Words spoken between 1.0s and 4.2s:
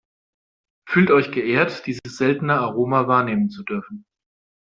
euch geehrt, dieses seltene Aroma wahrnehmen zu dürfen!